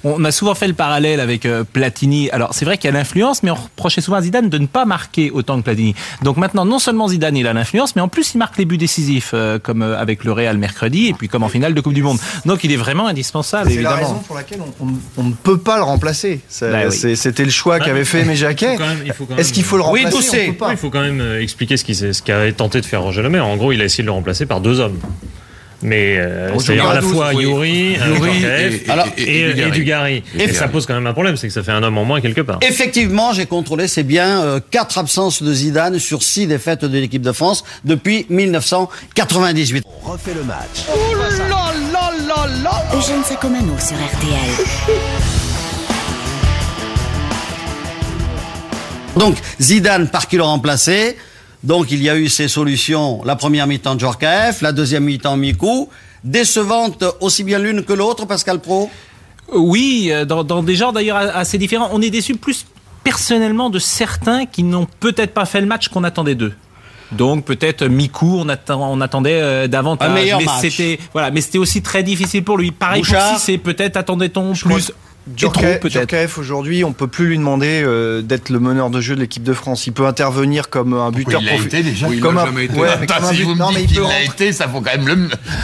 on 0.03 0.23
a 0.25 0.31
souvent 0.31 0.53
fait 0.55 0.67
le 0.67 0.73
parallèle 0.73 1.19
avec 1.19 1.45
euh, 1.45 1.63
Platini. 1.63 2.29
Alors 2.31 2.53
c'est 2.53 2.65
vrai 2.65 2.77
qu'il 2.77 2.89
y 2.91 2.93
a 2.93 2.97
l'influence, 2.97 3.43
mais 3.43 3.51
on 3.51 3.55
reprochait 3.55 4.01
souvent 4.01 4.17
à 4.17 4.21
Zidane 4.21 4.49
de 4.49 4.57
ne 4.57 4.67
pas 4.67 4.85
marquer 4.85 5.31
autant 5.31 5.57
que 5.57 5.63
Platini. 5.63 5.95
Donc 6.21 6.37
maintenant, 6.37 6.65
non 6.65 6.79
seulement 6.79 7.07
Zidane 7.07 7.37
il 7.37 7.47
a 7.47 7.53
l'influence, 7.53 7.95
mais 7.95 8.01
en 8.01 8.07
plus 8.09 8.33
il 8.33 8.37
marque 8.37 8.57
les 8.57 8.65
buts 8.65 8.77
décisifs, 8.77 9.31
euh, 9.33 9.57
comme 9.59 9.81
euh, 9.81 9.97
avec 9.97 10.23
le 10.23 10.31
Real 10.33 10.57
mercredi, 10.57 11.07
et 11.07 11.13
puis 11.13 11.27
comme 11.29 11.43
en 11.43 11.49
finale 11.49 11.73
de 11.73 11.81
Coupe 11.81 11.93
du 11.93 12.03
Monde. 12.03 12.17
Donc 12.45 12.63
il 12.63 12.71
est 12.71 12.77
vraiment 12.77 13.07
indispensable, 13.07 13.71
C'est 13.71 13.81
la 13.81 13.95
raison 13.95 14.15
pour 14.15 14.35
laquelle 14.35 14.59
on, 14.79 14.85
on- 14.85 14.93
on 15.17 15.23
ne 15.23 15.33
peut 15.33 15.57
pas 15.57 15.77
le 15.77 15.83
remplacer. 15.83 16.41
Bah 16.61 16.67
oui. 16.89 17.15
C'était 17.15 17.45
le 17.45 17.51
choix 17.51 17.79
qu'avait 17.79 18.05
fait 18.05 18.23
Méjaquet. 18.25 18.77
Est-ce 19.37 19.53
qu'il 19.53 19.63
faut 19.63 19.77
le 19.77 19.83
remplacer 19.83 20.09
Doucet. 20.09 20.45
On 20.49 20.51
peut 20.51 20.57
pas. 20.57 20.67
Oui, 20.67 20.73
il 20.73 20.77
faut 20.77 20.89
quand 20.89 21.01
même 21.01 21.21
expliquer 21.39 21.77
ce 21.77 21.83
qui 21.83 21.95
ce 21.95 22.21
qu'avait 22.21 22.51
tenté 22.53 22.81
de 22.81 22.85
faire 22.85 22.96
Roger 22.99 23.21
Lemaire. 23.23 23.45
En 23.45 23.55
gros, 23.57 23.71
il 23.71 23.81
a 23.81 23.85
essayé 23.85 24.03
de 24.03 24.07
le 24.07 24.11
remplacer 24.13 24.45
par 24.45 24.61
deux 24.61 24.79
hommes. 24.79 24.99
Mais 25.83 26.17
euh, 26.17 26.57
c'est-à-dire 26.57 26.85
joue 26.85 26.89
à 26.89 26.93
la 26.95 27.01
12, 27.01 27.11
fois. 27.13 27.33
Yuri, 27.35 27.97
euh, 28.01 28.71
et- 28.71 28.89
Alors, 28.89 29.05
et, 29.15 29.41
et, 29.51 29.69
Dugarry. 29.69 30.23
Et, 30.35 30.45
Et- 30.45 30.53
ça 30.53 30.67
pose 30.67 30.87
quand 30.87 30.95
même 30.95 31.05
un 31.05 31.13
problème, 31.13 31.37
c'est 31.37 31.47
que 31.47 31.53
ça 31.53 31.61
fait 31.61 31.71
un 31.71 31.83
homme 31.83 31.99
en 31.99 32.03
moins 32.03 32.19
quelque 32.19 32.41
part. 32.41 32.57
Effectivement, 32.63 33.31
j'ai 33.31 33.45
contrôlé, 33.45 33.87
c'est 33.87 34.01
bien 34.01 34.41
euh, 34.41 34.59
quatre 34.71 34.97
absences 34.97 35.43
de 35.43 35.53
Zidane 35.53 35.99
sur 35.99 36.23
six 36.23 36.47
défaites 36.47 36.83
de 36.83 36.97
l'équipe 36.97 37.21
de 37.21 37.31
France 37.31 37.63
depuis 37.85 38.25
1998. 38.29 39.83
On 40.03 40.11
refait 40.13 40.33
le 40.33 40.43
match. 40.45 40.87
Eugène 42.95 43.23
Sacomano 43.23 43.73
sur 43.77 43.97
RTL. 43.97 44.65
Donc 49.17 49.35
Zidane 49.61 50.07
par 50.09 50.27
qui 50.27 50.37
le 50.37 50.43
remplacer? 50.43 51.17
Donc 51.63 51.91
il 51.91 52.01
y 52.03 52.09
a 52.09 52.15
eu 52.17 52.29
ces 52.29 52.47
solutions. 52.47 53.21
La 53.25 53.35
première 53.35 53.67
mi-temps 53.67 53.95
de 53.95 53.99
Djorkaeff, 53.99 54.61
la 54.61 54.71
deuxième 54.71 55.03
mi-temps 55.03 55.37
Mikou. 55.37 55.89
Décevante 56.23 57.03
aussi 57.21 57.43
bien 57.43 57.59
l'une 57.59 57.83
que 57.83 57.93
l'autre, 57.93 58.25
Pascal 58.25 58.59
Pro. 58.59 58.89
Oui, 59.53 60.09
euh, 60.11 60.25
dans, 60.25 60.43
dans 60.43 60.61
des 60.61 60.75
genres 60.75 60.91
d'ailleurs 60.93 61.17
assez 61.17 61.57
différents. 61.57 61.89
On 61.93 62.01
est 62.01 62.09
déçu 62.09 62.35
plus 62.35 62.65
personnellement 63.03 63.69
de 63.69 63.79
certains 63.79 64.45
qui 64.45 64.63
n'ont 64.63 64.87
peut-être 64.99 65.33
pas 65.33 65.45
fait 65.45 65.61
le 65.61 65.67
match 65.67 65.87
qu'on 65.87 66.03
attendait 66.03 66.35
d'eux. 66.35 66.53
Donc 67.13 67.45
peut-être 67.45 67.85
Mikou, 67.85 68.39
on, 68.39 68.49
attend- 68.49 68.91
on 68.91 68.99
attendait 68.99 69.39
euh, 69.41 69.67
davantage. 69.67 70.09
Un 70.09 70.13
meilleur 70.13 70.39
mais 70.41 70.47
c'était 70.59 70.99
voilà, 71.13 71.31
mais 71.31 71.39
c'était 71.39 71.57
aussi 71.57 71.81
très 71.81 72.03
difficile 72.03 72.43
pour 72.43 72.57
lui. 72.57 72.71
Pareil 72.71 73.01
Bouchard. 73.01 73.31
pour 73.33 73.39
c'est 73.39 73.57
peut-être 73.57 73.95
attendait-on 73.95 74.51
plus 74.53 74.91
peut-être. 75.35 76.37
Aujourd'hui, 76.39 76.83
on 76.83 76.93
peut 76.93 77.07
plus 77.07 77.27
lui 77.27 77.37
demander 77.37 77.81
euh, 77.83 78.21
d'être 78.21 78.49
le 78.49 78.59
meneur 78.59 78.89
de 78.89 79.01
jeu 79.01 79.15
de 79.15 79.19
l'équipe 79.21 79.43
de 79.43 79.53
France. 79.53 79.87
Il 79.87 79.93
peut 79.93 80.05
intervenir 80.05 80.69
comme 80.69 80.93
un 80.93 81.11
buteur 81.11 81.41
il 81.41 81.45
l'a 81.45 81.53
profi- 81.53 81.65
été 81.65 81.83
déjà 81.83 82.07
Oui, 82.07 82.15
il 82.17 82.21
comme 82.21 82.35
l'a 82.35 82.43
un- 82.43 82.45
jamais 82.45 82.65
été. 82.65 82.79
ouais, 82.79 82.87
Attends, 82.89 83.15
comme 83.15 83.25
un 83.25 83.29
si 83.31 83.37
but- 83.37 83.43
vous 83.43 83.53
me 83.55 83.59
non, 83.59 83.69
dites 83.69 83.79
il 83.81 83.87
qu'il 83.87 84.01
rentrer- 84.01 84.25
été, 84.25 84.51
ça 84.53 84.67
faut 84.67 84.81
quand 84.81 84.91
même 84.97 85.07
le. 85.07 85.15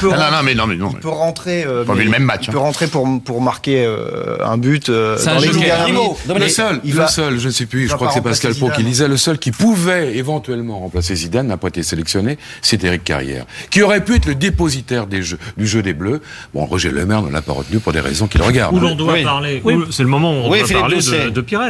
peut 0.02 0.10
non, 0.10 0.12
non, 0.18 0.32
non, 0.32 0.44
mais 0.44 0.56
non, 0.56 0.68
mais 0.68 0.76
non. 0.76 0.90
Il 0.94 1.00
peut 1.00 1.10
rentrer. 1.10 1.64
euh, 1.66 1.84
Pas 1.86 1.94
vu 1.94 2.04
le 2.04 2.10
même 2.10 2.24
match, 2.24 2.46
Il 2.46 2.50
hein. 2.50 2.54
peut 2.54 2.60
rentrer 2.60 2.88
pour 2.88 3.08
pour 3.24 3.42
marquer 3.42 3.84
euh, 3.86 4.38
un 4.44 4.58
but. 4.58 4.90
euh, 4.90 5.18
C'est 5.18 5.30
un 5.30 5.40
les. 5.40 5.48
Le 5.48 6.48
seul, 6.50 6.80
il 6.84 6.92
le 6.94 6.98
va- 6.98 7.08
seul, 7.08 7.40
je 7.40 7.48
ne 7.48 7.52
sais 7.54 7.66
plus, 7.66 7.84
il 7.84 7.90
je 7.90 7.96
crois 7.96 8.08
que 8.08 8.14
c'est 8.14 8.22
Pascal 8.22 8.54
Pro 8.56 8.70
qui 8.70 8.84
disait, 8.84 9.08
le 9.08 9.18
seul 9.18 9.38
qui 9.38 9.52
pouvait 9.52 10.16
éventuellement 10.18 10.80
remplacer 10.80 11.16
Zidane 11.16 11.48
n'a 11.48 11.58
pas 11.58 11.68
été 11.70 11.84
sélectionné, 11.84 12.38
c'est 12.62 12.84
Eric 12.84 13.04
Carrière, 13.04 13.46
qui 13.70 13.82
aurait 13.82 14.04
pu 14.04 14.16
être 14.16 14.26
le 14.26 14.36
dépositaire 14.36 15.08
des 15.08 15.22
jeux, 15.22 15.38
du 15.58 15.68
jeu 15.68 15.82
des 15.82 15.94
Bleus. 15.94 16.22
Bon, 16.54 16.66
Roger 16.66 16.92
Lemaire 16.92 17.22
ne 17.22 17.32
l'a 17.32 17.42
pas 17.42 17.54
retenu 17.54 17.80
pour 17.80 17.94
des 17.94 18.00
raisons 18.00 18.28
qu'il 18.28 18.42
regarde. 18.42 18.76
Où 18.76 18.80
l'on 18.80 18.96
doit 18.96 19.14
Oui. 19.14 19.24
Parler, 19.62 19.78
Oui. 19.78 19.86
où- 19.88 19.92
c'est 19.92 20.04
le 20.04 20.10
moment 20.10 20.32
où 20.32 20.36
on 20.36 20.50
Oui, 20.50 20.60
doit 20.60 20.68
Philippe 20.68 20.80
parler 20.82 20.98
de, 20.98 21.30
de 21.30 21.42
Pires. 21.42 21.62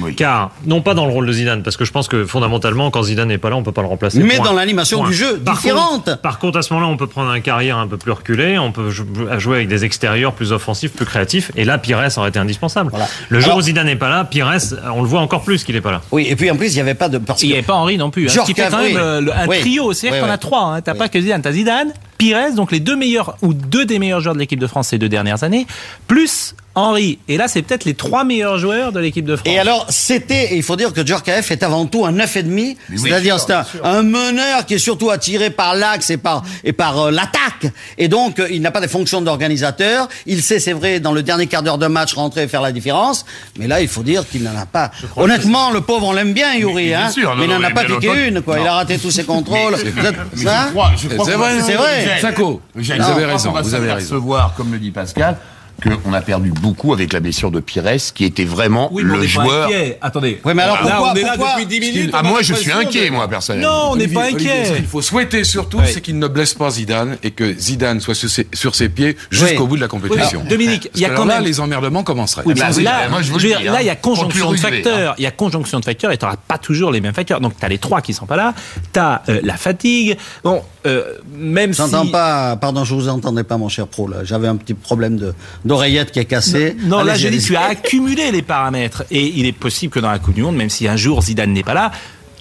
Oui. 0.00 0.14
Car, 0.14 0.52
non 0.66 0.82
pas 0.82 0.94
dans 0.94 1.04
le 1.04 1.12
rôle 1.12 1.26
de 1.26 1.32
Zidane, 1.32 1.64
parce 1.64 1.76
que 1.76 1.84
je 1.84 1.90
pense 1.90 2.06
que 2.06 2.24
fondamentalement, 2.24 2.92
quand 2.92 3.02
Zidane 3.02 3.26
n'est 3.26 3.38
pas 3.38 3.50
là, 3.50 3.56
on 3.56 3.64
peut 3.64 3.72
pas 3.72 3.82
le 3.82 3.88
remplacer. 3.88 4.20
Mais 4.20 4.36
Point. 4.36 4.44
dans 4.44 4.52
l'animation 4.52 5.02
du 5.04 5.12
jeu, 5.12 5.38
Par 5.44 5.56
différente. 5.56 6.04
contre- 6.04 6.20
par 6.20 6.38
contre, 6.38 6.58
à 6.58 6.62
ce 6.62 6.72
moment-là, 6.72 6.92
on 6.92 6.96
peut 6.96 7.08
prendre 7.08 7.28
un 7.28 7.40
carrière 7.40 7.76
un 7.76 7.88
peu 7.88 7.96
plus 7.96 8.12
reculé, 8.12 8.56
on 8.56 8.70
peut 8.70 8.90
jou- 8.90 9.04
jouer 9.38 9.56
avec 9.56 9.68
des 9.68 9.84
extérieurs 9.84 10.32
plus 10.32 10.52
offensifs, 10.52 10.92
plus 10.92 11.06
créatifs, 11.06 11.50
et 11.56 11.64
là, 11.64 11.76
Pires 11.76 11.98
aurait 12.18 12.28
été 12.28 12.38
indispensable. 12.38 12.90
Voilà. 12.90 13.08
Le 13.30 13.40
jour 13.40 13.48
Alors- 13.48 13.58
où 13.58 13.62
Zidane 13.62 13.86
n'est 13.86 13.96
pas 13.96 14.08
là, 14.08 14.22
Pires, 14.24 14.48
on 14.94 15.02
le 15.02 15.08
voit 15.08 15.22
encore 15.22 15.42
plus 15.42 15.64
qu'il 15.64 15.74
n'est 15.74 15.80
pas 15.80 15.90
là. 15.90 16.02
Oui, 16.12 16.24
et 16.30 16.36
puis 16.36 16.48
en 16.52 16.56
plus, 16.56 16.68
il 16.72 16.74
n'y 16.76 16.80
avait 16.82 16.94
pas 16.94 17.08
de. 17.08 17.18
Parce 17.18 17.42
Il 17.42 17.48
n'y 17.48 17.54
avait 17.54 17.62
pas 17.62 17.74
Henri 17.74 17.98
non 17.98 18.10
plus. 18.10 18.26
Hein, 18.26 18.28
ce 18.28 18.34
Georges 18.36 18.46
qui 18.48 18.54
fait 18.54 18.68
quand 18.70 18.78
même 18.80 18.96
euh, 18.96 19.20
le- 19.20 19.34
un 19.36 19.48
Oui. 19.48 19.58
trio. 19.58 19.92
C'est-à-dire 19.92 20.18
Oui, 20.18 20.20
qu'on 20.20 20.28
oui. 20.28 20.34
a 20.34 20.38
trois. 20.38 20.62
Hein. 20.76 20.80
T'as 20.82 20.92
Oui. 20.92 20.98
pas 20.98 21.08
que 21.08 21.20
Zidane. 21.20 21.42
T'as 21.42 21.50
Zidane, 21.50 21.88
Pires, 22.16 22.54
donc 22.54 22.70
les 22.70 22.78
deux 22.78 22.94
meilleurs 22.94 23.36
ou 23.42 23.54
deux 23.54 23.86
des 23.86 23.98
meilleurs 23.98 24.20
joueurs 24.20 24.34
de 24.34 24.38
l'équipe 24.38 24.60
de 24.60 24.68
France 24.68 24.86
ces 24.88 24.98
deux 24.98 25.08
dernières 25.08 25.42
années, 25.42 25.66
plus 26.06 26.54
Henri. 26.74 27.18
Et 27.28 27.36
là, 27.36 27.48
c'est 27.48 27.62
peut-être 27.62 27.84
les 27.84 27.94
trois 27.94 28.24
meilleurs 28.24 28.58
joueurs 28.58 28.92
de 28.92 29.00
l'équipe 29.00 29.24
de 29.24 29.36
France. 29.36 29.48
Et 29.48 29.58
alors, 29.58 29.86
c'était, 29.88 30.52
et 30.52 30.56
il 30.56 30.62
faut 30.62 30.76
dire 30.76 30.92
que 30.92 31.04
Djorkaeff 31.04 31.50
est 31.50 31.62
avant 31.62 31.86
tout 31.86 32.06
un 32.06 32.12
9,5, 32.12 32.44
oui, 32.46 32.76
c'est-à-dire 32.96 33.40
c'est 33.40 33.52
un, 33.52 33.64
un 33.82 34.02
meneur 34.02 34.64
qui 34.66 34.74
est 34.74 34.78
surtout 34.78 35.10
attiré 35.10 35.50
par 35.50 35.74
l'axe 35.74 36.10
et 36.10 36.16
par, 36.16 36.44
et 36.62 36.72
par 36.72 36.98
euh, 36.98 37.10
l'attaque. 37.10 37.72
Et 37.98 38.06
donc, 38.08 38.38
euh, 38.38 38.48
il 38.50 38.62
n'a 38.62 38.70
pas 38.70 38.80
des 38.80 38.88
fonctions 38.88 39.20
d'organisateur. 39.20 40.08
Il 40.26 40.42
sait, 40.42 40.60
c'est 40.60 40.72
vrai, 40.72 41.00
dans 41.00 41.12
le 41.12 41.22
dernier 41.22 41.48
quart 41.48 41.62
d'heure 41.62 41.78
de 41.78 41.86
match, 41.88 42.14
rentrer 42.14 42.44
et 42.44 42.48
faire 42.48 42.62
la 42.62 42.72
différence. 42.72 43.24
Mais 43.58 43.66
là, 43.66 43.80
il 43.80 43.88
faut 43.88 44.02
dire 44.02 44.28
qu'il 44.28 44.44
n'en 44.44 44.56
a 44.56 44.66
pas. 44.66 44.92
Honnêtement, 45.16 45.70
le 45.72 45.80
pauvre, 45.80 46.06
on 46.06 46.12
l'aime 46.12 46.32
bien, 46.32 46.54
Yuri, 46.54 46.86
bien 46.86 47.06
hein. 47.06 47.10
sûr, 47.10 47.30
non, 47.30 47.36
mais 47.36 47.44
il 47.44 47.50
n'en 47.50 47.56
a 47.56 47.68
mais 47.68 47.74
pas 47.74 47.84
piqué 47.84 48.28
une, 48.28 48.42
quoi. 48.42 48.60
Il 48.60 48.66
a 48.66 48.74
raté 48.74 48.98
tous 48.98 49.10
ses 49.10 49.24
contrôles. 49.24 49.76
Mais 49.82 49.92
C'est 50.36 51.34
vrai, 51.34 51.60
c'est 51.60 51.74
vrai. 51.74 52.60
Vous 52.74 52.90
avez 52.92 53.24
raison, 53.24 53.52
vous 53.52 53.74
avez 53.74 53.88
s'apercevoir, 53.88 54.54
comme 54.56 54.72
le 54.72 54.78
dit 54.78 54.90
Pascal, 54.90 55.36
qu'on 55.80 56.12
a 56.12 56.20
perdu 56.20 56.50
beaucoup 56.50 56.92
avec 56.92 57.12
la 57.12 57.20
blessure 57.20 57.50
de 57.50 57.60
Pires, 57.60 57.84
qui 58.14 58.24
était 58.24 58.44
vraiment 58.44 58.88
oui, 58.92 59.02
mais 59.04 59.12
on 59.12 59.16
le 59.16 59.20
pas 59.22 59.26
joueur. 59.26 59.66
inquiet. 59.68 59.98
Attendez. 60.02 60.40
Oui, 60.44 60.52
mais 60.54 60.62
alors 60.62 60.82
Là, 60.84 61.02
on 61.02 61.14
est 61.14 61.22
là 61.22 61.32
pourquoi 61.36 61.54
depuis 61.60 61.66
10 61.66 61.80
minutes. 61.80 62.10
Ah, 62.12 62.22
moi, 62.22 62.42
je 62.42 62.54
suis 62.54 62.70
inquiet, 62.72 63.06
de- 63.06 63.14
moi, 63.14 63.28
personnellement. 63.28 63.86
Non, 63.86 63.92
on 63.92 63.96
n'est 63.96 64.08
pas 64.08 64.26
Olivier, 64.26 64.48
Ce 64.50 64.60
inquiet. 64.70 64.76
qu'il 64.76 64.86
faut 64.86 65.02
souhaiter 65.02 65.44
surtout, 65.44 65.78
Oui. 65.78 65.84
c'est 65.92 66.00
qu'il 66.00 66.18
ne 66.18 66.28
blesse 66.28 66.54
pas 66.54 66.70
Zidane 66.70 67.16
et 67.22 67.30
que 67.30 67.52
Zidane 67.58 68.00
soit 68.00 68.14
sur 68.14 68.28
ses, 68.30 68.46
sur 68.52 68.74
ses 68.74 68.88
pieds 68.88 69.16
jusqu'au 69.30 69.66
bout 69.66 69.76
de 69.76 69.80
la 69.80 69.88
compétition. 69.88 70.42
Dominique, 70.48 70.90
il 70.94 71.00
y 71.00 71.04
a 71.04 71.08
quand 71.08 71.14
alors 71.14 71.26
là, 71.26 71.34
même- 71.36 71.44
les 71.44 71.60
emmerdements 71.60 72.02
commenceraient. 72.02 72.42
Oui, 72.46 72.54
Bah 72.54 72.70
là, 72.82 73.08
moi, 73.08 73.22
je 73.22 73.30
vous 73.32 73.38
je 73.38 73.44
veux 73.46 73.50
le 73.50 73.56
dire, 73.56 73.60
dis, 73.60 73.68
hein. 73.68 73.72
là, 73.72 73.82
il 73.82 73.86
y 73.86 73.90
a 73.90 73.96
conjonction 73.96 74.52
de 74.52 74.56
facteurs. 74.56 75.14
Il 75.18 75.24
y 75.24 75.26
a 75.26 75.30
conjonction 75.30 75.80
de 75.80 75.84
facteurs 75.84 76.12
et 76.12 76.18
tu 76.18 76.24
n'auras 76.24 76.36
pas 76.36 76.58
toujours 76.58 76.90
les 76.90 77.00
mêmes 77.00 77.14
facteurs. 77.14 77.40
Donc, 77.40 77.54
tu 77.58 77.64
as 77.64 77.68
les 77.68 77.78
trois 77.78 78.00
qui 78.00 78.12
sont 78.14 78.26
pas 78.26 78.36
là. 78.36 78.54
Tu 78.92 78.98
as 78.98 79.22
la 79.42 79.56
fatigue. 79.56 80.16
Bon, 80.44 80.62
euh, 80.86 81.02
même 81.36 81.72
si. 81.72 81.78
J'entends 81.78 82.06
pas, 82.06 82.56
pardon, 82.56 82.84
je 82.84 82.94
vous 82.94 83.08
entendais 83.08 83.44
pas, 83.44 83.56
mon 83.58 83.68
cher 83.68 83.86
pro, 83.86 84.08
là. 84.08 84.18
J'avais 84.24 84.48
un 84.48 84.56
petit 84.56 84.74
problème 84.74 85.16
de, 85.16 85.34
d'oreillette 85.70 86.10
qui 86.10 86.18
est 86.18 86.24
cassé. 86.24 86.76
Non, 86.82 87.04
là, 87.04 87.14
j'ai 87.14 87.30
dit, 87.30 87.38
tu 87.38 87.54
as 87.54 87.62
accumulé 87.62 88.32
les 88.32 88.42
paramètres. 88.42 89.04
Et 89.12 89.24
il 89.36 89.46
est 89.46 89.52
possible 89.52 89.92
que 89.92 90.00
dans 90.00 90.10
la 90.10 90.18
Coupe 90.18 90.34
du 90.34 90.42
Monde, 90.42 90.56
même 90.56 90.68
si 90.68 90.88
un 90.88 90.96
jour 90.96 91.22
Zidane 91.22 91.52
n'est 91.52 91.62
pas 91.62 91.74
là, 91.74 91.92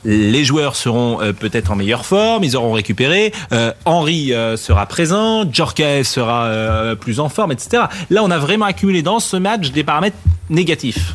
les 0.04 0.44
joueurs 0.44 0.76
seront 0.76 1.22
euh, 1.22 1.32
peut-être 1.32 1.72
en 1.72 1.76
meilleure 1.76 2.08
forme, 2.08 2.44
ils 2.44 2.58
auront 2.58 2.72
récupéré. 2.72 3.32
Euh, 3.52 3.72
Henri 3.86 4.34
euh, 4.34 4.58
sera 4.58 4.88
présent, 4.88 5.46
Djorkaeff 5.52 6.08
sera 6.08 6.46
euh, 6.46 6.96
plus 6.96 7.20
en 7.20 7.30
forme, 7.30 7.52
etc. 7.52 7.84
Là, 8.10 8.24
on 8.24 8.32
a 8.32 8.40
vraiment 8.40 8.66
accumulé 8.66 9.04
dans 9.04 9.20
ce 9.20 9.38
match 9.38 9.70
des 9.70 9.84
paramètres 9.84 10.18
négatifs. 10.50 11.14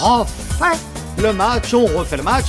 refait 0.00 0.78
le 1.20 1.32
match, 1.32 1.74
on 1.74 1.86
refait 1.86 2.18
le 2.18 2.22
match. 2.22 2.46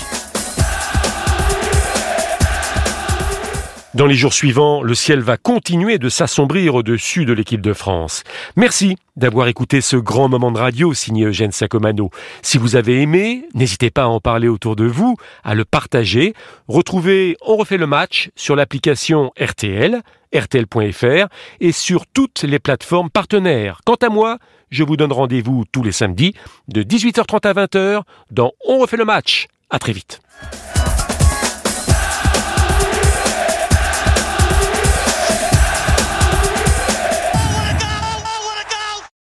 Dans 3.93 4.05
les 4.05 4.15
jours 4.15 4.31
suivants, 4.31 4.81
le 4.81 4.95
ciel 4.95 5.19
va 5.19 5.35
continuer 5.35 5.97
de 5.97 6.07
s'assombrir 6.07 6.75
au-dessus 6.75 7.25
de 7.25 7.33
l'équipe 7.33 7.59
de 7.59 7.73
France. 7.73 8.23
Merci 8.55 8.95
d'avoir 9.17 9.49
écouté 9.49 9.81
ce 9.81 9.97
grand 9.97 10.29
moment 10.29 10.53
de 10.53 10.59
radio 10.59 10.93
signé 10.93 11.25
Eugène 11.25 11.51
Sacomano. 11.51 12.09
Si 12.41 12.57
vous 12.57 12.77
avez 12.77 13.01
aimé, 13.01 13.43
n'hésitez 13.53 13.89
pas 13.89 14.03
à 14.03 14.07
en 14.07 14.21
parler 14.21 14.47
autour 14.47 14.77
de 14.77 14.85
vous, 14.85 15.17
à 15.43 15.55
le 15.55 15.65
partager. 15.65 16.33
Retrouvez 16.69 17.35
On 17.41 17.57
refait 17.57 17.75
le 17.75 17.85
match 17.85 18.29
sur 18.37 18.55
l'application 18.55 19.33
RTL, 19.37 20.01
rtl.fr 20.33 21.27
et 21.59 21.73
sur 21.73 22.07
toutes 22.07 22.43
les 22.43 22.59
plateformes 22.59 23.09
partenaires. 23.09 23.81
Quant 23.85 23.95
à 23.95 24.07
moi, 24.07 24.37
je 24.69 24.85
vous 24.85 24.95
donne 24.95 25.11
rendez-vous 25.11 25.65
tous 25.69 25.83
les 25.83 25.91
samedis 25.91 26.33
de 26.69 26.81
18h30 26.81 27.45
à 27.45 27.53
20h 27.65 28.01
dans 28.31 28.53
On 28.65 28.79
refait 28.79 28.95
le 28.95 29.05
match. 29.05 29.47
À 29.69 29.79
très 29.79 29.91
vite. 29.91 30.21